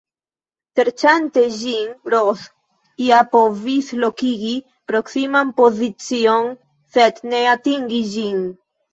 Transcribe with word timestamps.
Serĉante 0.77 1.41
ĝin, 1.63 1.89
Ross 2.13 2.45
ja 3.07 3.19
povis 3.35 3.91
lokigi 4.03 4.53
proksiman 4.91 5.51
pozicion, 5.61 6.49
sed 6.97 7.21
ne 7.35 7.43
atingi 7.51 8.01
ĝin. 8.15 8.41